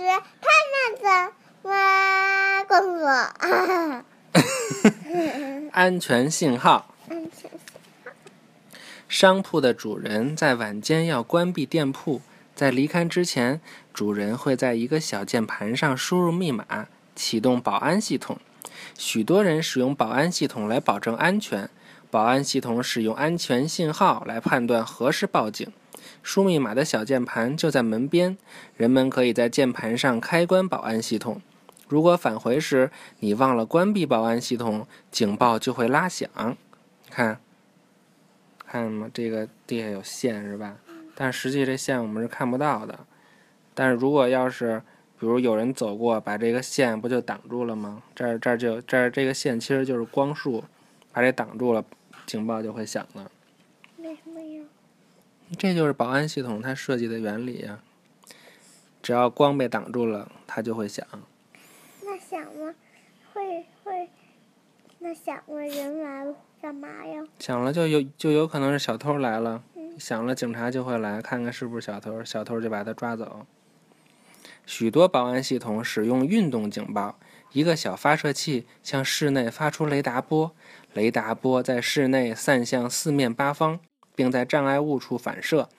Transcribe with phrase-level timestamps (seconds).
[5.72, 6.94] 安全信号。
[7.08, 7.50] 安全
[9.08, 12.22] 商铺的主人在晚间要关闭店铺，
[12.54, 13.60] 在离开之前，
[13.92, 16.86] 主人会在一个小键盘上输入密码，
[17.16, 18.38] 启动保安系统。
[18.96, 21.68] 许多人使用保安系统来保证安全。
[22.10, 25.72] 保安系统使用安全信号来判断何时报警。
[26.22, 28.36] 输密码的小键盘就在门边，
[28.76, 31.40] 人们可以在键盘上开关保安系统。
[31.88, 36.28] 如果返回时你忘了关闭保安系统，警报就会拉响。
[37.10, 37.40] 看。
[38.64, 39.10] 看吗？
[39.12, 40.76] 这个地下有线是吧？
[41.16, 43.00] 但实际这线我们是看不到的。
[43.74, 44.80] 但是如果要是，
[45.18, 48.02] 比如有人走过，把这个线不就挡住了吗？
[48.14, 50.62] 这儿这儿就这儿这个线其实就是光束，
[51.12, 51.84] 把这挡住了，
[52.26, 53.28] 警报就会响了。
[55.58, 57.80] 这就是保安系统它设计的原理呀。
[59.02, 61.06] 只要光被挡住了，它就会响。
[62.02, 62.74] 那响了，
[63.32, 64.08] 会会，
[64.98, 66.34] 那响了人来了。
[66.62, 67.24] 干嘛呀？
[67.38, 69.62] 响了就有就有可能是小偷来了，
[69.98, 73.46] 响了警察就会来看看是不是小偷，小偷就把他抓走。
[74.66, 77.18] 许多保安系统使用运动警报，
[77.52, 80.52] 一个小发射器向室内发出雷达波，
[80.92, 83.80] 雷达波在室内散向四面八方，
[84.20, 85.70] 并在障碍物处反射，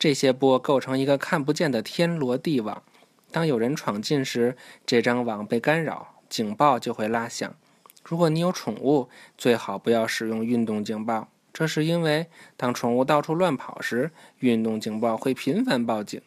[0.00, 2.82] 这些波构成一个看不见的天罗地网。
[3.30, 7.54] 当有人闯进时，这张网被干扰，警报就会拉响。
[8.02, 16.20] 如果你有宠物，最好不要使用运动警报，这是因为当宠物到处乱跑时，运动警报会频繁报警。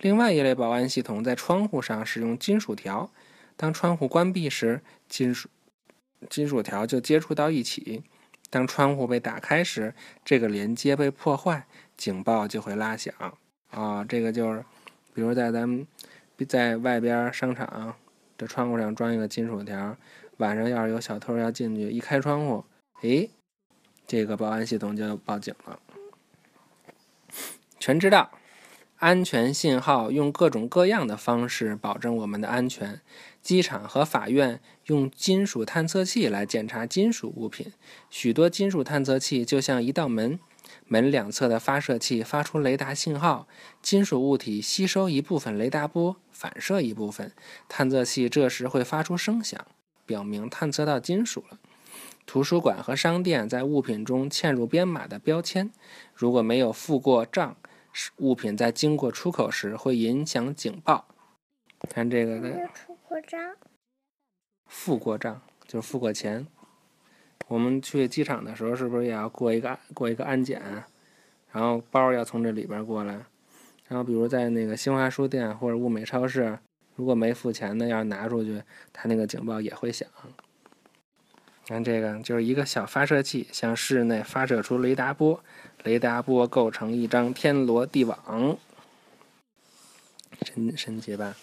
[0.00, 3.10] 另外一类保安系统在窗户上使用金属条，
[3.58, 5.50] 当窗户关闭时，金属
[6.30, 8.00] 金属条就接触到一起；
[8.52, 13.14] 当窗户被打开时，这个连接被破坏，警报就会拉响。
[13.70, 14.62] 啊，这个就是，
[15.14, 15.86] 比如在咱们
[16.46, 17.96] 在外边商场
[18.36, 19.96] 的窗户上装一个金属条。
[20.36, 22.64] 晚上要是有小偷要进去，一开窗户，
[23.00, 23.30] 诶，
[24.06, 25.78] 这个保安系统就报警了。
[27.78, 28.30] 全知道，
[29.02, 33.00] 安全信号用各种各样的方式保证我们的安全。
[33.40, 37.72] 机场和法院用金属探测器来检查金属物品。
[38.10, 40.38] 许多金属探测器就像一道门，
[40.86, 43.48] 门两侧的发射器发出雷达信号，
[43.82, 47.32] 金属物体吸收一部分雷达波，反射一部分，
[47.68, 49.66] 探测器这时会发出声响。
[50.06, 51.58] 表明探测到金属了。
[52.24, 55.72] 图书馆和商店在物品中嵌入编码的标签，
[56.14, 57.56] 如果没有付过账，
[58.18, 61.06] 物品在经过出口时会影响警报。
[61.88, 63.56] 看这个，的出过账，
[64.66, 66.46] 付过账就是付过钱。
[67.48, 70.62] 我们去机场的时候，是不是也要过一个过一个安检？
[71.50, 73.14] 然后包要从这里边过来。
[73.88, 76.58] 然后比如在那个新华书店或者物美超市。
[76.94, 80.06] 如果没付钱的，要是拿出去，它那个警报也会响。
[81.66, 85.42] 看这个，就是一个小发射器向室内发射出雷达波，
[85.84, 88.58] 雷达波构成一张天罗地网，
[90.42, 91.36] 神神奇吧？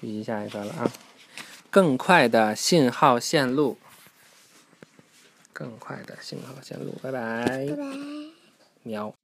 [0.00, 0.92] 预习下一个了啊！
[1.70, 3.78] 更快的信号线路，
[5.52, 7.84] 更快的信号线路，拜拜，拜拜，
[8.82, 9.14] 喵。